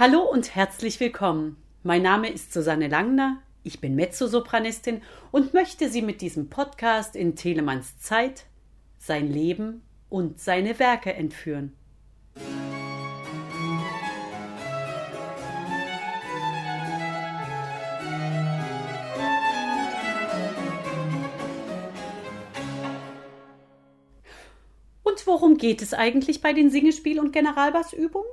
Hallo 0.00 0.22
und 0.22 0.54
herzlich 0.54 0.98
willkommen. 0.98 1.58
Mein 1.82 2.00
Name 2.00 2.30
ist 2.30 2.54
Susanne 2.54 2.88
Langner, 2.88 3.42
ich 3.64 3.82
bin 3.82 3.94
Mezzosopranistin 3.96 5.02
und 5.30 5.52
möchte 5.52 5.90
Sie 5.90 6.00
mit 6.00 6.22
diesem 6.22 6.48
Podcast 6.48 7.14
in 7.14 7.36
Telemanns 7.36 7.98
Zeit, 7.98 8.46
sein 8.96 9.30
Leben 9.30 9.82
und 10.08 10.40
seine 10.40 10.78
Werke 10.78 11.12
entführen. 11.12 11.76
Und 25.02 25.26
worum 25.26 25.58
geht 25.58 25.82
es 25.82 25.92
eigentlich 25.92 26.40
bei 26.40 26.54
den 26.54 26.70
Singespiel- 26.70 27.20
und 27.20 27.32
Generalbassübungen? 27.32 28.30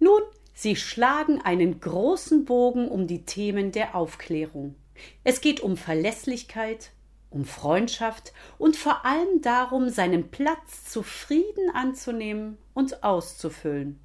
Nun, 0.00 0.20
Sie 0.54 0.76
schlagen 0.76 1.40
einen 1.42 1.80
großen 1.80 2.44
Bogen 2.44 2.88
um 2.88 3.08
die 3.08 3.24
Themen 3.24 3.72
der 3.72 3.96
Aufklärung. 3.96 4.76
Es 5.24 5.40
geht 5.40 5.60
um 5.60 5.76
Verlässlichkeit, 5.76 6.92
um 7.28 7.44
Freundschaft 7.44 8.32
und 8.56 8.76
vor 8.76 9.04
allem 9.04 9.42
darum, 9.42 9.88
seinen 9.88 10.30
Platz 10.30 10.84
zufrieden 10.84 11.70
anzunehmen 11.74 12.56
und 12.72 13.02
auszufüllen. 13.02 13.98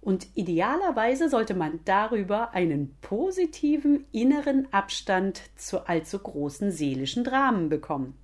Und 0.00 0.28
idealerweise 0.34 1.28
sollte 1.28 1.54
man 1.54 1.80
darüber 1.84 2.54
einen 2.54 2.96
positiven 3.00 4.06
inneren 4.12 4.72
Abstand 4.72 5.42
zu 5.56 5.86
allzu 5.88 6.20
großen 6.20 6.70
seelischen 6.70 7.24
Dramen 7.24 7.68
bekommen. 7.68 8.16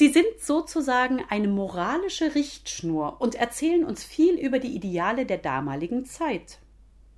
Sie 0.00 0.08
sind 0.08 0.40
sozusagen 0.40 1.22
eine 1.28 1.48
moralische 1.48 2.34
Richtschnur 2.34 3.20
und 3.20 3.34
erzählen 3.34 3.84
uns 3.84 4.02
viel 4.02 4.38
über 4.38 4.58
die 4.58 4.74
Ideale 4.74 5.26
der 5.26 5.36
damaligen 5.36 6.06
Zeit. 6.06 6.58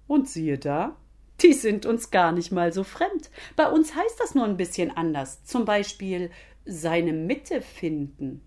Und 0.08 0.28
siehe 0.28 0.58
da, 0.58 0.96
die 1.42 1.52
sind 1.52 1.86
uns 1.86 2.10
gar 2.10 2.32
nicht 2.32 2.50
mal 2.50 2.72
so 2.72 2.82
fremd. 2.82 3.30
Bei 3.54 3.70
uns 3.70 3.94
heißt 3.94 4.18
das 4.18 4.34
nur 4.34 4.46
ein 4.46 4.56
bisschen 4.56 4.90
anders. 4.90 5.44
Zum 5.44 5.64
Beispiel 5.64 6.32
seine 6.64 7.12
Mitte 7.12 7.62
finden. 7.62 8.42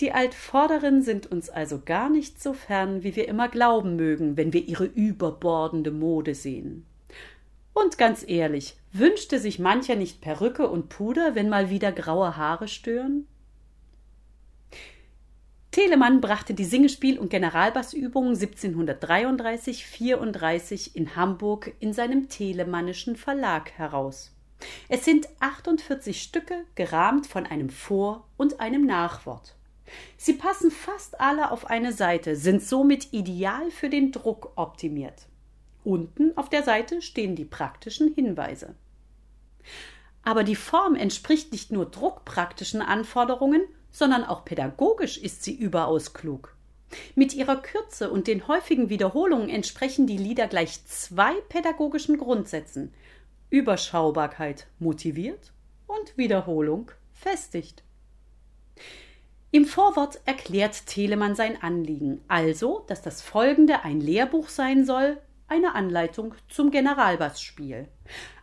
Die 0.00 0.10
Altvorderen 0.10 1.02
sind 1.02 1.30
uns 1.30 1.48
also 1.48 1.80
gar 1.84 2.10
nicht 2.10 2.42
so 2.42 2.52
fern, 2.52 3.04
wie 3.04 3.14
wir 3.14 3.28
immer 3.28 3.48
glauben 3.48 3.94
mögen, 3.94 4.36
wenn 4.36 4.52
wir 4.52 4.66
ihre 4.66 4.86
überbordende 4.86 5.92
Mode 5.92 6.34
sehen. 6.34 6.84
Und 7.74 7.96
ganz 7.96 8.24
ehrlich, 8.26 8.74
wünschte 8.98 9.38
sich 9.38 9.58
mancher 9.58 9.96
nicht 9.96 10.20
Perücke 10.20 10.68
und 10.68 10.88
Puder, 10.88 11.34
wenn 11.34 11.48
mal 11.48 11.70
wieder 11.70 11.92
graue 11.92 12.36
Haare 12.36 12.68
stören? 12.68 13.26
Telemann 15.70 16.20
brachte 16.22 16.54
die 16.54 16.64
Singespiel- 16.64 17.18
und 17.18 17.28
Generalbassübungen 17.28 18.34
1733-34 18.34 20.96
in 20.96 21.16
Hamburg 21.16 21.74
in 21.80 21.92
seinem 21.92 22.30
Telemannischen 22.30 23.16
Verlag 23.16 23.72
heraus. 23.72 24.32
Es 24.88 25.04
sind 25.04 25.28
48 25.40 26.22
Stücke, 26.22 26.64
gerahmt 26.76 27.26
von 27.26 27.44
einem 27.44 27.68
Vor- 27.68 28.26
und 28.38 28.60
einem 28.60 28.86
Nachwort. 28.86 29.54
Sie 30.16 30.32
passen 30.32 30.70
fast 30.70 31.20
alle 31.20 31.50
auf 31.50 31.66
eine 31.66 31.92
Seite, 31.92 32.36
sind 32.36 32.62
somit 32.62 33.12
ideal 33.12 33.70
für 33.70 33.90
den 33.90 34.12
Druck 34.12 34.52
optimiert. 34.56 35.26
Unten 35.84 36.34
auf 36.36 36.48
der 36.48 36.62
Seite 36.62 37.02
stehen 37.02 37.36
die 37.36 37.44
praktischen 37.44 38.14
Hinweise. 38.14 38.74
Aber 40.22 40.44
die 40.44 40.56
Form 40.56 40.94
entspricht 40.94 41.52
nicht 41.52 41.70
nur 41.70 41.86
druckpraktischen 41.86 42.82
Anforderungen, 42.82 43.62
sondern 43.90 44.24
auch 44.24 44.44
pädagogisch 44.44 45.18
ist 45.18 45.44
sie 45.44 45.54
überaus 45.54 46.12
klug. 46.12 46.56
Mit 47.14 47.34
ihrer 47.34 47.56
Kürze 47.56 48.10
und 48.10 48.26
den 48.26 48.46
häufigen 48.48 48.88
Wiederholungen 48.88 49.48
entsprechen 49.48 50.06
die 50.06 50.18
Lieder 50.18 50.46
gleich 50.46 50.84
zwei 50.86 51.34
pädagogischen 51.48 52.18
Grundsätzen 52.18 52.92
Überschaubarkeit 53.50 54.66
motiviert 54.78 55.52
und 55.86 56.16
Wiederholung 56.16 56.90
festigt. 57.12 57.82
Im 59.50 59.64
Vorwort 59.64 60.20
erklärt 60.26 60.86
Telemann 60.86 61.34
sein 61.34 61.62
Anliegen, 61.62 62.20
also, 62.28 62.84
dass 62.88 63.00
das 63.00 63.22
folgende 63.22 63.84
ein 63.84 64.00
Lehrbuch 64.00 64.48
sein 64.48 64.84
soll, 64.84 65.18
eine 65.48 65.74
Anleitung 65.74 66.34
zum 66.48 66.70
Generalbassspiel. 66.70 67.88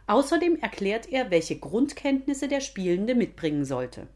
Außerdem 0.08 0.58
erklärt 0.58 1.12
er, 1.12 1.32
welche 1.32 1.58
Grundkenntnisse 1.58 2.48
der 2.48 2.62
Spielende 2.62 3.16
mitbringen 3.16 3.66
sollte. 3.66 4.08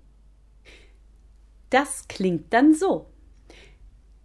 Das 1.69 2.07
klingt 2.07 2.53
dann 2.53 2.73
so. 2.73 3.07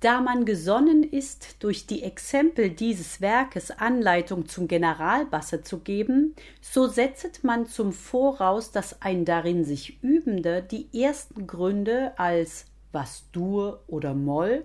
Da 0.01 0.21
man 0.21 0.45
gesonnen 0.45 1.05
ist, 1.05 1.62
durch 1.62 1.87
die 1.87 2.03
Exempel 2.03 2.71
dieses 2.71 3.21
Werkes 3.21 3.71
Anleitung 3.71 4.49
zum 4.49 4.67
Generalbasse 4.67 5.62
zu 5.62 5.78
geben, 5.78 6.34
so 6.61 6.89
setzet 6.89 7.45
man 7.45 7.67
zum 7.67 7.93
Voraus, 7.93 8.72
dass 8.72 9.01
ein 9.01 9.25
darin 9.25 9.65
sich 9.65 10.03
Übende 10.03 10.61
die 10.61 10.89
ersten 11.01 11.47
Gründe 11.47 12.19
als 12.19 12.67
was 12.91 13.31
Dur 13.31 13.84
oder 13.87 14.12
Moll, 14.12 14.65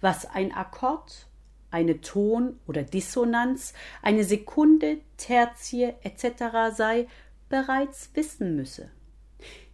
was 0.00 0.24
ein 0.24 0.52
Akkord 0.52 1.27
eine 1.70 2.00
Ton- 2.00 2.58
oder 2.66 2.82
Dissonanz, 2.82 3.74
eine 4.02 4.24
Sekunde, 4.24 4.98
Tertie 5.16 5.92
etc. 6.02 6.74
sei, 6.74 7.06
bereits 7.48 8.10
wissen 8.14 8.56
müsse. 8.56 8.90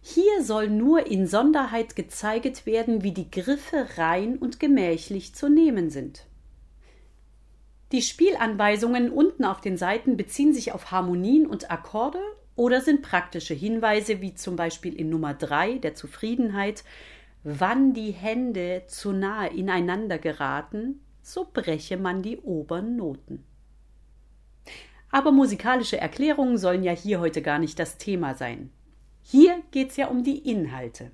Hier 0.01 0.43
soll 0.43 0.69
nur 0.69 1.07
in 1.07 1.25
Sonderheit 1.25 1.95
gezeiget 1.95 2.65
werden, 2.65 3.01
wie 3.03 3.11
die 3.11 3.31
Griffe 3.31 3.87
rein 3.97 4.37
und 4.37 4.59
gemächlich 4.59 5.33
zu 5.33 5.49
nehmen 5.49 5.89
sind. 5.89 6.27
Die 7.91 8.01
Spielanweisungen 8.01 9.09
unten 9.09 9.45
auf 9.45 9.61
den 9.61 9.77
Seiten 9.77 10.17
beziehen 10.17 10.53
sich 10.53 10.73
auf 10.73 10.91
Harmonien 10.91 11.47
und 11.47 11.71
Akkorde 11.71 12.19
oder 12.55 12.81
sind 12.81 13.01
praktische 13.01 13.53
Hinweise, 13.53 14.21
wie 14.21 14.33
zum 14.33 14.55
Beispiel 14.55 14.93
in 14.95 15.09
Nummer 15.09 15.33
3 15.33 15.77
der 15.79 15.95
Zufriedenheit, 15.95 16.83
wann 17.43 17.93
die 17.93 18.11
Hände 18.11 18.83
zu 18.87 19.11
nahe 19.11 19.49
ineinander 19.49 20.17
geraten, 20.17 21.04
so 21.25 21.47
breche 21.51 21.97
man 21.97 22.21
die 22.21 22.37
oberen 22.37 22.95
Noten. 22.95 23.43
Aber 25.09 25.31
musikalische 25.31 25.97
Erklärungen 25.97 26.57
sollen 26.57 26.83
ja 26.83 26.91
hier 26.91 27.19
heute 27.19 27.41
gar 27.41 27.57
nicht 27.57 27.79
das 27.79 27.97
Thema 27.97 28.35
sein. 28.35 28.69
Hier 29.23 29.63
geht's 29.71 29.97
ja 29.97 30.07
um 30.07 30.23
die 30.23 30.37
Inhalte. 30.49 31.11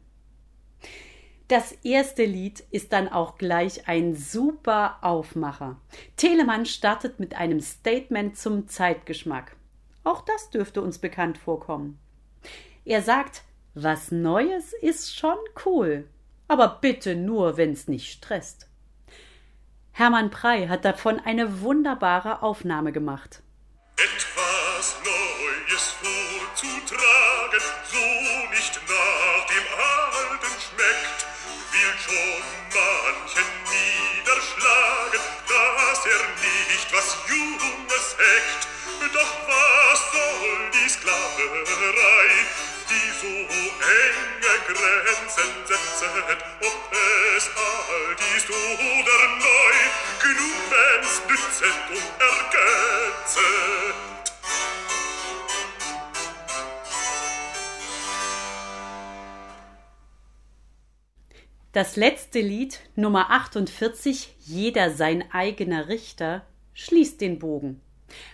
Das 1.47 1.71
erste 1.83 2.25
Lied 2.25 2.61
ist 2.71 2.91
dann 2.91 3.07
auch 3.07 3.37
gleich 3.37 3.87
ein 3.87 4.15
super 4.15 4.97
Aufmacher. 5.01 5.79
Telemann 6.17 6.65
startet 6.65 7.19
mit 7.19 7.35
einem 7.35 7.61
Statement 7.61 8.37
zum 8.37 8.67
Zeitgeschmack. 8.67 9.55
Auch 10.03 10.25
das 10.25 10.49
dürfte 10.49 10.81
uns 10.81 10.97
bekannt 10.97 11.37
vorkommen. 11.37 11.99
Er 12.83 13.01
sagt, 13.01 13.43
was 13.75 14.11
Neues 14.11 14.73
ist 14.73 15.15
schon 15.15 15.37
cool, 15.65 16.07
aber 16.49 16.79
bitte 16.81 17.15
nur, 17.15 17.55
wenn's 17.55 17.87
nicht 17.87 18.11
stresst. 18.11 18.70
Hermann 19.93 20.29
Prey 20.31 20.67
hat 20.67 20.85
davon 20.85 21.19
eine 21.19 21.61
wunderbare 21.61 22.41
Aufnahme 22.41 22.91
gemacht. 22.93 23.43
Etwas 23.97 24.95
Neues 25.03 25.95
vorzutragen, 25.99 27.61
so 27.91 28.05
nicht 28.55 28.79
nach 28.87 29.45
dem 29.51 29.67
Alten 29.77 30.53
schmeckt, 30.63 31.19
will 31.71 31.93
schon 31.99 32.43
manchen 32.71 33.49
niederschlagen, 33.67 35.23
dass 35.51 36.05
er 36.05 36.23
nicht 36.71 36.89
was 36.93 37.17
Junges 37.27 38.15
heckt. 38.17 38.67
Doch 39.13 39.33
was 39.45 39.99
soll 40.13 40.71
die 40.73 40.89
Sklaverei, 40.89 42.29
die 42.89 43.09
so 43.19 43.27
enge 43.27 44.55
Grenzen 44.67 45.51
setzt, 45.65 46.03
ob 46.61 46.79
es 47.35 47.45
alt 47.47 48.10
nützend 51.61 51.77
und 51.89 52.11
ergänzend. 52.19 53.51
Das 61.71 61.95
letzte 61.95 62.41
Lied, 62.41 62.79
Nummer 62.95 63.29
48, 63.29 64.35
Jeder 64.39 64.89
sein 64.89 65.31
eigener 65.31 65.87
Richter, 65.87 66.45
schließt 66.73 67.21
den 67.21 67.39
Bogen. 67.39 67.79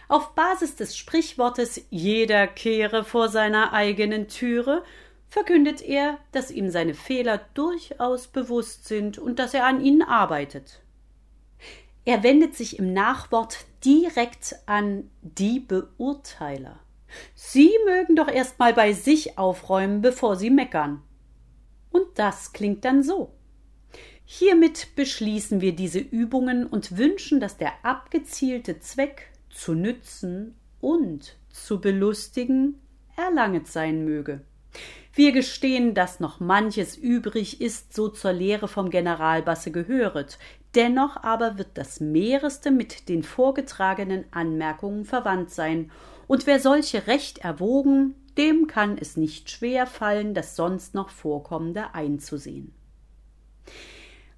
Auf 0.07 0.33
Basis 0.33 0.75
des 0.75 0.97
Sprichwortes 0.97 1.85
Jeder 1.91 2.47
kehre 2.47 3.03
vor 3.03 3.29
seiner 3.29 3.73
eigenen 3.73 4.27
Türe 4.27 4.83
verkündet 5.29 5.81
er, 5.81 6.17
dass 6.31 6.49
ihm 6.49 6.71
seine 6.71 6.93
Fehler 6.93 7.41
durchaus 7.53 8.27
bewusst 8.27 8.87
sind 8.87 9.19
und 9.19 9.37
dass 9.37 9.53
er 9.53 9.65
an 9.65 9.81
ihnen 9.81 10.01
arbeitet. 10.01 10.81
Er 12.07 12.23
wendet 12.23 12.55
sich 12.55 12.79
im 12.79 12.93
Nachwort 12.93 13.65
direkt 13.83 14.55
an 14.65 15.09
die 15.23 15.59
Beurteiler. 15.59 16.79
Sie 17.35 17.69
mögen 17.85 18.15
doch 18.15 18.29
erst 18.29 18.59
mal 18.59 18.73
bei 18.73 18.93
sich 18.93 19.37
aufräumen, 19.37 20.01
bevor 20.01 20.37
sie 20.37 20.49
meckern. 20.49 21.03
Und 21.91 22.05
das 22.15 22.53
klingt 22.53 22.85
dann 22.85 23.03
so. 23.03 23.33
Hiermit 24.23 24.95
beschließen 24.95 25.59
wir 25.59 25.75
diese 25.75 25.99
Übungen 25.99 26.65
und 26.65 26.97
wünschen, 26.97 27.41
dass 27.41 27.57
der 27.57 27.73
abgezielte 27.83 28.79
Zweck 28.79 29.29
zu 29.49 29.73
nützen 29.73 30.55
und 30.79 31.35
zu 31.49 31.81
belustigen 31.81 32.79
erlanget 33.17 33.67
sein 33.67 34.05
möge. 34.05 34.45
Wir 35.13 35.31
gestehen, 35.31 35.93
dass 35.93 36.19
noch 36.19 36.39
manches 36.39 36.95
übrig 36.95 37.59
ist, 37.59 37.93
so 37.93 38.07
zur 38.07 38.33
Lehre 38.33 38.67
vom 38.67 38.91
Generalbasse 38.91 39.71
gehöret. 39.71 40.37
Dennoch 40.77 41.17
aber 41.23 41.57
wird 41.57 41.69
das 41.73 41.99
Mehreste 41.99 42.69
mit 42.69 43.09
den 43.09 43.23
vorgetragenen 43.23 44.25
Anmerkungen 44.29 45.05
verwandt 45.05 45.49
sein, 45.49 45.91
und 46.27 46.45
wer 46.45 46.59
solche 46.59 47.07
recht 47.07 47.39
erwogen, 47.39 48.13
dem 48.37 48.67
kann 48.67 48.95
es 48.99 49.17
nicht 49.17 49.49
schwer 49.49 49.87
fallen, 49.87 50.35
das 50.35 50.55
sonst 50.55 50.93
noch 50.93 51.09
Vorkommende 51.09 51.95
einzusehen. 51.95 52.75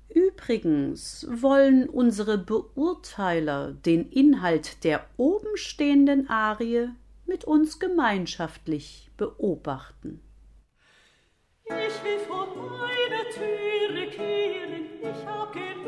Übrigens 0.08 1.28
wollen 1.30 1.90
unsere 1.90 2.38
Beurteiler 2.38 3.74
den 3.74 4.10
Inhalt 4.10 4.86
der 4.86 5.06
obenstehenden 5.18 6.30
Arie 6.30 6.88
mit 7.26 7.44
uns 7.44 7.80
gemeinschaftlich 7.80 9.12
beobachten. 9.18 10.22
Ich 11.66 12.04
will 12.04 12.20
vor 12.28 12.48
meiner 12.56 13.30
Türe 13.30 14.10
kehren, 14.10 14.79
Ich 15.02 15.08
kenne 15.08 15.80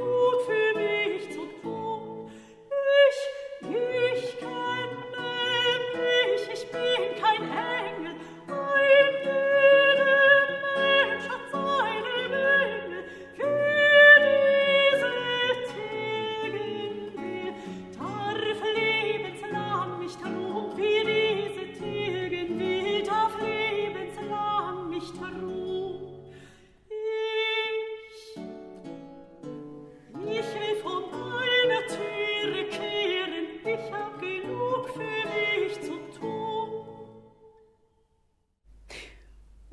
mich, 5.96 6.44
ich 6.54 6.64
bin 6.72 7.22
kein 7.22 7.44
Engel. 7.44 8.11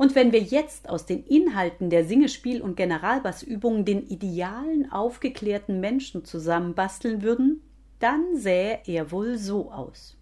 Und 0.08 0.14
wenn 0.14 0.32
wir 0.32 0.40
jetzt 0.40 0.88
aus 0.88 1.04
den 1.04 1.22
Inhalten 1.26 1.90
der 1.90 2.02
Singespiel- 2.02 2.62
und 2.62 2.78
Generalbassübungen 2.78 3.84
den 3.84 4.08
idealen, 4.08 4.90
aufgeklärten 4.90 5.80
Menschen 5.80 6.24
zusammenbasteln 6.24 7.20
würden, 7.20 7.60
dann 7.98 8.34
sähe 8.34 8.80
er 8.86 9.12
wohl 9.12 9.36
so 9.36 9.70
aus. 9.70 10.16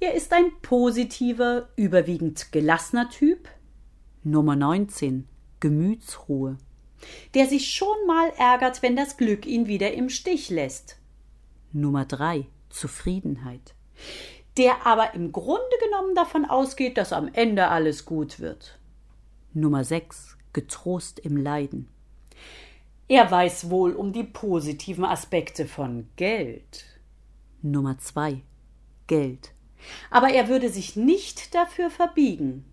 Er 0.00 0.14
ist 0.14 0.32
ein 0.32 0.50
positiver, 0.62 1.68
überwiegend 1.76 2.52
gelassener 2.52 3.10
Typ. 3.10 3.50
Nummer 4.24 4.56
19. 4.56 5.28
Gemütsruhe. 5.60 6.56
Der 7.34 7.48
sich 7.48 7.70
schon 7.70 8.06
mal 8.06 8.32
ärgert, 8.38 8.80
wenn 8.80 8.96
das 8.96 9.18
Glück 9.18 9.44
ihn 9.44 9.66
wieder 9.66 9.92
im 9.92 10.08
Stich 10.08 10.48
lässt. 10.48 10.96
Nummer 11.74 12.06
3. 12.06 12.46
Zufriedenheit. 12.70 13.74
Der 14.60 14.86
aber 14.86 15.14
im 15.14 15.32
Grunde 15.32 15.62
genommen 15.82 16.14
davon 16.14 16.44
ausgeht, 16.44 16.98
dass 16.98 17.14
am 17.14 17.32
Ende 17.32 17.68
alles 17.68 18.04
gut 18.04 18.40
wird. 18.40 18.78
Nummer 19.54 19.84
6. 19.84 20.36
Getrost 20.52 21.18
im 21.18 21.38
Leiden. 21.38 21.88
Er 23.08 23.30
weiß 23.30 23.70
wohl 23.70 23.94
um 23.94 24.12
die 24.12 24.22
positiven 24.22 25.06
Aspekte 25.06 25.64
von 25.64 26.10
Geld. 26.16 26.84
Nummer 27.62 27.96
2. 27.96 28.42
Geld. 29.06 29.54
Aber 30.10 30.28
er 30.28 30.48
würde 30.48 30.68
sich 30.68 30.94
nicht 30.94 31.54
dafür 31.54 31.88
verbiegen. 31.88 32.66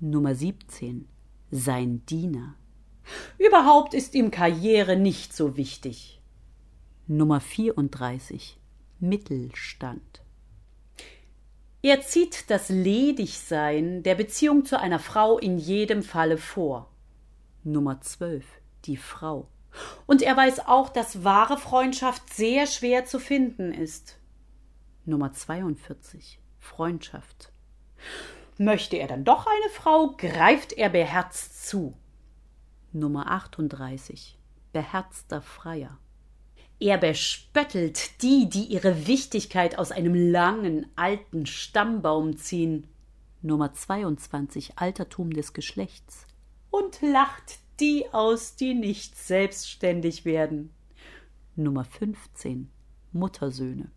Nummer 0.00 0.34
17. 0.34 1.06
Sein 1.52 2.04
Diener. 2.06 2.56
Überhaupt 3.38 3.94
ist 3.94 4.16
ihm 4.16 4.32
Karriere 4.32 4.96
nicht 4.96 5.32
so 5.32 5.56
wichtig. 5.56 6.20
Nummer 7.06 7.38
34. 7.38 8.58
Mittelstand. 8.98 10.24
Er 11.80 12.00
zieht 12.00 12.50
das 12.50 12.70
Ledigsein 12.70 14.02
der 14.02 14.16
Beziehung 14.16 14.64
zu 14.64 14.80
einer 14.80 14.98
Frau 14.98 15.38
in 15.38 15.58
jedem 15.58 16.02
Falle 16.02 16.36
vor. 16.36 16.90
Nummer 17.62 18.00
12. 18.00 18.44
Die 18.84 18.96
Frau. 18.96 19.48
Und 20.06 20.22
er 20.22 20.36
weiß 20.36 20.66
auch, 20.66 20.88
dass 20.88 21.22
wahre 21.22 21.56
Freundschaft 21.56 22.34
sehr 22.34 22.66
schwer 22.66 23.04
zu 23.04 23.20
finden 23.20 23.72
ist. 23.72 24.18
Nummer 25.04 25.32
42. 25.32 26.40
Freundschaft. 26.58 27.52
Möchte 28.58 28.96
er 28.96 29.06
dann 29.06 29.24
doch 29.24 29.46
eine 29.46 29.70
Frau, 29.70 30.16
greift 30.16 30.72
er 30.72 30.88
beherzt 30.88 31.68
zu. 31.68 31.96
Nummer 32.92 33.30
38. 33.30 34.36
Beherzter 34.72 35.40
Freier. 35.40 35.98
Er 36.80 36.96
bespöttelt 36.96 38.22
die, 38.22 38.48
die 38.48 38.64
ihre 38.64 39.08
Wichtigkeit 39.08 39.78
aus 39.78 39.90
einem 39.90 40.14
langen, 40.14 40.86
alten 40.94 41.46
Stammbaum 41.46 42.36
ziehen. 42.36 42.86
Nummer 43.42 43.72
22. 43.72 44.78
Altertum 44.78 45.32
des 45.32 45.52
Geschlechts. 45.52 46.26
Und 46.70 47.00
lacht 47.02 47.58
die 47.80 48.06
aus, 48.12 48.54
die 48.54 48.74
nicht 48.74 49.16
selbstständig 49.16 50.24
werden. 50.24 50.70
Nummer 51.56 51.84
15. 51.84 52.70
Muttersöhne. 53.12 53.90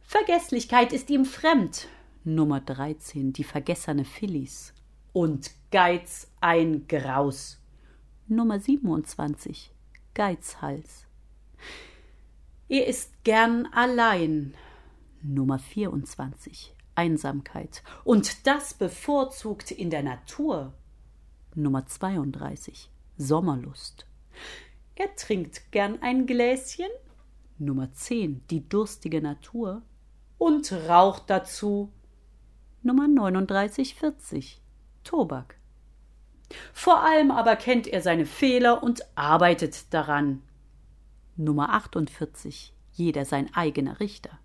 Vergesslichkeit 0.00 0.92
ist 0.94 1.10
ihm 1.10 1.26
fremd. 1.26 1.88
Nummer 2.24 2.60
13. 2.60 3.34
Die 3.34 3.44
vergessene 3.44 4.06
Phyllis. 4.06 4.72
Und 5.12 5.50
Geiz 5.70 6.28
ein 6.40 6.86
Graus. 6.88 7.58
Nummer 8.28 8.60
27. 8.60 9.70
Geizhals. 10.14 11.06
Er 12.68 12.86
ist 12.86 13.24
gern 13.24 13.66
allein. 13.72 14.54
Nummer 15.22 15.58
24. 15.58 16.74
Einsamkeit. 16.94 17.82
Und 18.04 18.46
das 18.46 18.74
bevorzugt 18.74 19.70
in 19.70 19.90
der 19.90 20.02
Natur. 20.02 20.72
Nummer 21.54 21.86
32. 21.86 22.90
Sommerlust. 23.16 24.06
Er 24.96 25.14
trinkt 25.16 25.72
gern 25.72 26.02
ein 26.02 26.26
Gläschen. 26.26 26.90
Nummer 27.58 27.92
10. 27.92 28.46
Die 28.48 28.68
durstige 28.68 29.20
Natur. 29.20 29.82
Und 30.38 30.72
raucht 30.72 31.24
dazu. 31.28 31.92
Nummer 32.82 33.08
39, 33.08 33.94
40. 33.94 34.60
Tobak. 35.04 35.56
Vor 36.72 37.02
allem 37.02 37.30
aber 37.30 37.56
kennt 37.56 37.86
er 37.86 38.02
seine 38.02 38.26
Fehler 38.26 38.82
und 38.82 39.02
arbeitet 39.16 39.92
daran. 39.94 40.42
Nummer 41.36 41.70
48. 41.70 42.72
Jeder 42.92 43.24
sein 43.24 43.52
eigener 43.54 43.98
Richter. 43.98 44.38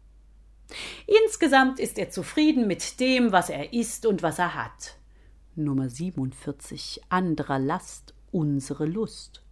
Insgesamt 1.26 1.80
ist 1.80 1.98
er 1.98 2.10
zufrieden 2.10 2.68
mit 2.68 3.00
dem, 3.00 3.32
was 3.32 3.50
er 3.50 3.74
ist 3.74 4.06
und 4.06 4.24
was 4.24 4.40
er 4.40 4.56
hat. 4.56 4.98
Nummer 5.56 5.90
47. 5.90 7.02
Anderer 7.10 7.60
Last, 7.60 8.14
unsere 8.32 8.86
Lust. 8.86 9.44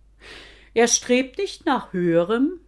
Er 0.74 0.88
strebt 0.88 1.38
nicht 1.38 1.66
nach 1.66 1.94
höherem. 1.94 2.60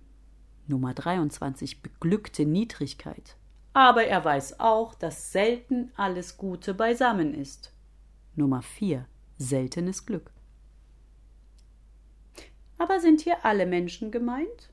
Nummer 0.68 0.94
23. 0.94 1.82
Beglückte 1.82 2.46
Niedrigkeit. 2.46 3.38
Aber 3.74 4.04
er 4.04 4.24
weiß 4.24 4.60
auch, 4.60 4.94
dass 4.94 5.32
selten 5.32 5.92
alles 5.96 6.38
Gute 6.38 6.74
beisammen 6.74 7.34
ist. 7.34 7.74
Nummer 8.36 8.62
4. 8.62 9.06
Seltenes 9.38 10.06
Glück. 10.06 10.32
Aber 12.80 13.00
sind 13.00 13.22
hier 13.22 13.46
alle 13.46 13.68
Menschen 13.68 14.10
gemeint? 14.10 14.70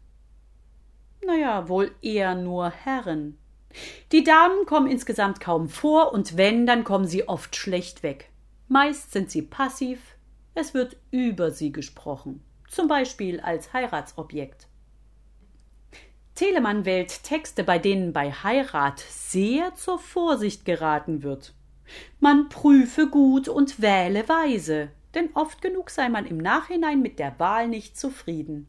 Naja, 1.27 1.69
wohl 1.69 1.91
eher 2.01 2.35
nur 2.35 2.71
Herren. 2.71 3.37
Die 4.13 4.25
Damen 4.25 4.65
kommen 4.65 4.87
insgesamt 4.87 5.41
kaum 5.41 5.69
vor, 5.69 6.13
und 6.13 6.37
wenn, 6.37 6.67
dann 6.67 6.85
kommen 6.85 7.07
sie 7.07 7.29
oft 7.29 7.57
schlecht 7.57 8.03
weg. 8.03 8.31
Meist 8.69 9.13
sind 9.13 9.31
sie 9.31 9.43
passiv, 9.43 10.17
es 10.55 10.73
wird 10.73 10.97
über 11.11 11.51
sie 11.51 11.73
gesprochen, 11.73 12.43
zum 12.71 12.89
Beispiel 12.89 13.41
als 13.41 13.73
Heiratsobjekt. 13.73 14.69
Telemann 16.35 16.85
wählt 16.85 17.25
Texte, 17.25 17.65
bei 17.65 17.79
denen 17.79 18.13
bei 18.13 18.31
Heirat 18.31 19.01
sehr 19.01 19.75
zur 19.75 19.99
Vorsicht 19.99 20.65
geraten 20.65 21.23
wird. 21.23 21.55
Man 22.21 22.49
prüfe 22.49 23.09
gut 23.09 23.49
und 23.49 23.81
wähle 23.81 24.29
weise, 24.29 24.91
denn 25.17 25.31
oft 25.35 25.63
genug 25.63 25.91
sei 25.91 26.09
man 26.09 26.27
im 26.27 26.37
Nachhinein 26.37 27.01
mit 27.01 27.19
der 27.19 27.39
Wahl 27.41 27.67
nicht 27.67 27.99
zufrieden. 27.99 28.69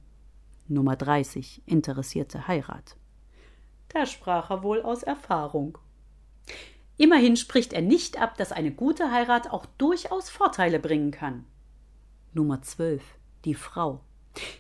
Nummer 0.70 0.96
30. 0.96 1.62
Interessierte 1.66 2.48
Heirat. 2.48 2.96
Da 3.90 4.06
sprach 4.06 4.50
er 4.50 4.64
wohl 4.64 4.82
aus 4.82 5.04
Erfahrung. 5.04 5.78
Immerhin 6.98 7.36
spricht 7.36 7.74
er 7.74 7.82
nicht 7.82 8.20
ab, 8.20 8.38
dass 8.38 8.52
eine 8.52 8.72
gute 8.72 9.12
Heirat 9.12 9.52
auch 9.52 9.66
durchaus 9.78 10.30
Vorteile 10.30 10.80
bringen 10.80 11.12
kann. 11.12 11.46
Nummer 12.34 12.62
12. 12.62 13.04
Die 13.46 13.54
Frau. 13.54 14.02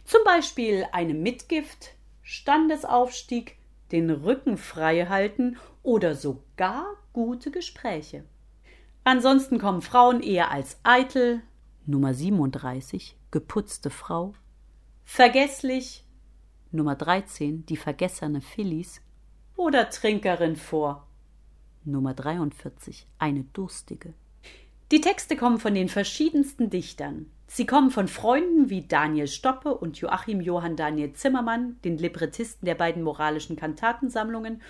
Zum 0.03 0.24
Beispiel 0.25 0.86
eine 0.91 1.13
Mitgift, 1.13 1.94
Standesaufstieg, 2.22 3.58
den 3.91 4.10
Rücken 4.10 4.58
frei 4.58 5.06
halten 5.06 5.58
oder 5.84 6.15
sogar 6.15 6.86
gute 7.13 7.50
Gespräche. 7.50 8.25
Ansonsten 9.03 9.58
kommen 9.58 9.82
Frauen 9.82 10.22
eher 10.22 10.51
als 10.51 10.79
eitel, 10.84 11.41
Nummer 11.89 12.13
37, 12.13 13.15
geputzte 13.32 13.89
Frau, 13.89 14.34
vergesslich, 15.06 16.03
Nummer 16.70 16.96
13, 16.96 17.65
die 17.65 17.77
vergessene 17.77 18.41
Phyllis, 18.41 19.01
oder 19.56 19.89
Trinkerin 19.89 20.58
vor, 20.58 21.08
Nummer 21.86 22.13
43, 22.13 23.08
eine 23.20 23.46
durstige. 23.53 24.13
Die 24.91 25.00
Texte 25.00 25.38
kommen 25.38 25.60
von 25.60 25.75
den 25.75 25.88
verschiedensten 25.88 26.70
Dichtern. 26.70 27.32
Sie 27.49 27.65
kommen 27.65 27.91
von 27.91 28.09
Freunden 28.09 28.69
wie 28.69 28.85
Daniel 28.85 29.27
Stoppe 29.27 29.73
und 29.73 29.97
Joachim 29.97 30.41
Johann 30.41 30.75
Daniel 30.75 31.13
Zimmermann, 31.13 31.79
den 31.81 31.97
Librettisten 31.97 32.65
der 32.65 32.75
beiden 32.75 33.03
moralischen 33.03 33.55
Kantatensammlungen, 33.55 34.61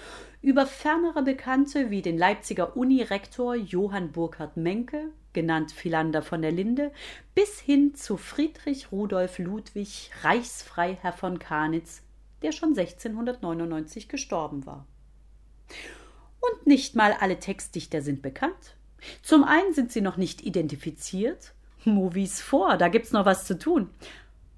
über 0.44 0.68
fernere 0.68 1.24
Bekannte 1.24 1.90
wie 1.90 2.04
den 2.04 2.20
Leipziger 2.20 2.78
Unirektor 2.78 3.56
Johann 3.56 4.12
Burkhard 4.12 4.58
Menke, 4.58 5.12
genannt 5.34 5.72
Philander 5.72 6.22
von 6.22 6.44
der 6.44 6.52
Linde, 6.52 6.92
bis 7.34 7.60
hin 7.60 7.96
zu 7.96 8.16
Friedrich 8.16 8.92
Rudolf 8.92 9.40
Ludwig 9.40 10.12
Reichsfreiherr 10.22 11.14
von 11.14 11.40
Kanitz, 11.40 12.04
der 12.44 12.52
schon 12.52 12.70
1699 12.70 14.08
gestorben 14.08 14.68
war. 14.68 14.86
Und 16.40 16.68
nicht 16.68 16.96
mal 16.96 17.14
alle 17.20 17.40
Textdichter 17.40 18.04
sind 18.04 18.22
bekannt. 18.22 18.78
Zum 19.24 19.44
einen 19.44 19.74
sind 19.74 19.92
sie 19.92 20.02
noch 20.02 20.18
nicht 20.18 20.44
identifiziert 20.44 21.54
Movies 21.88 22.42
vor, 22.42 22.78
da 22.78 22.88
gibt's 22.88 23.12
noch 23.12 23.26
was 23.26 23.46
zu 23.46 23.58
tun. 23.58 23.90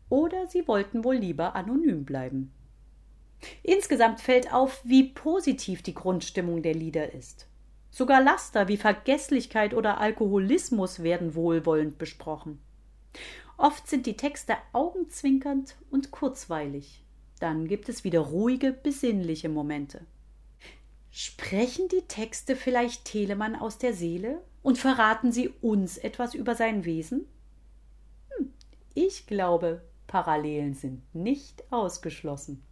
Oder 0.09 0.47
sie 0.47 0.67
wollten 0.67 1.03
wohl 1.03 1.15
lieber 1.15 1.55
anonym 1.55 2.03
bleiben. 2.05 2.51
Insgesamt 3.63 4.19
fällt 4.19 4.53
auf, 4.53 4.81
wie 4.83 5.03
positiv 5.03 5.81
die 5.81 5.93
Grundstimmung 5.93 6.61
der 6.61 6.73
Lieder 6.73 7.13
ist. 7.13 7.47
Sogar 7.91 8.21
Laster 8.21 8.67
wie 8.67 8.77
Vergesslichkeit 8.77 9.73
oder 9.73 9.99
Alkoholismus 9.99 11.01
werden 11.01 11.35
wohlwollend 11.35 11.97
besprochen. 11.97 12.59
Oft 13.57 13.87
sind 13.87 14.05
die 14.05 14.15
Texte 14.15 14.55
augenzwinkernd 14.73 15.75
und 15.89 16.11
kurzweilig. 16.11 17.03
Dann 17.39 17.67
gibt 17.67 17.89
es 17.89 18.03
wieder 18.03 18.19
ruhige, 18.19 18.71
besinnliche 18.71 19.49
Momente. 19.49 20.05
Sprechen 21.11 21.87
die 21.87 22.03
Texte 22.07 22.55
vielleicht 22.55 23.05
Telemann 23.05 23.55
aus 23.55 23.77
der 23.77 23.93
Seele 23.93 24.41
und 24.61 24.77
verraten 24.77 25.31
sie 25.31 25.49
uns 25.61 25.97
etwas 25.97 26.33
über 26.33 26.55
sein 26.55 26.85
Wesen? 26.85 27.25
Hm, 28.29 28.53
ich 28.93 29.25
glaube, 29.25 29.81
Parallelen 30.07 30.73
sind 30.73 31.03
nicht 31.13 31.63
ausgeschlossen. 31.71 32.63